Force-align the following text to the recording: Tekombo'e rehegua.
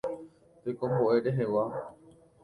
Tekombo'e 0.63 1.17
rehegua. 1.25 1.65